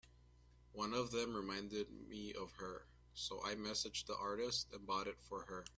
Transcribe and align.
One 0.73 0.95
of 0.95 1.11
them 1.11 1.35
reminded 1.35 1.91
me 2.09 2.33
of 2.33 2.53
her, 2.53 2.87
so 3.13 3.45
I 3.45 3.53
messaged 3.53 4.07
the 4.07 4.17
artist 4.17 4.65
and 4.73 4.87
bought 4.87 5.05
it 5.05 5.19
for 5.21 5.43
her. 5.43 5.63